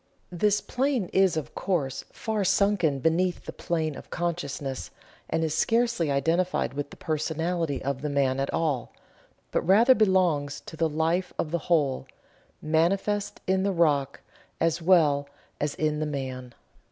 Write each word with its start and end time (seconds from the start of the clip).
This 0.31 0.61
plane 0.61 1.11
is, 1.13 1.37
of 1.37 1.53
course, 1.53 2.03
far 2.11 2.43
sunken 2.43 2.97
beneath 3.01 3.45
the 3.45 3.53
plane 3.53 3.95
of 3.95 4.09
consciousness, 4.09 4.89
and 5.29 5.43
is 5.43 5.53
scarcely 5.53 6.09
identified 6.09 6.73
with 6.73 6.89
the 6.89 6.97
personality 6.97 7.83
of 7.83 8.01
the 8.01 8.09
man 8.09 8.39
at 8.39 8.51
all, 8.51 8.91
but 9.51 9.61
rather 9.61 9.93
belongs 9.93 10.59
to 10.61 10.75
the 10.75 10.89
life 10.89 11.35
of 11.37 11.51
the 11.51 11.59
whole, 11.69 12.07
manifest 12.63 13.41
in 13.45 13.61
the 13.61 13.71
rock 13.71 14.21
as 14.59 14.81
well 14.81 15.29
as 15.59 15.75
in 15.75 15.99
the 15.99 16.07
man. 16.07 16.55